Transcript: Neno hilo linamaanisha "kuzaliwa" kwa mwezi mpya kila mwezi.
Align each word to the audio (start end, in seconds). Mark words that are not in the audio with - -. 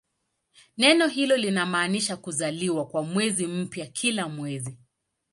Neno 0.77 1.07
hilo 1.07 1.37
linamaanisha 1.37 2.17
"kuzaliwa" 2.17 2.87
kwa 2.87 3.03
mwezi 3.03 3.47
mpya 3.47 3.85
kila 3.87 4.29
mwezi. 4.29 4.77